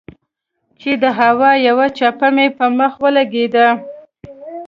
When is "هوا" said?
1.19-1.51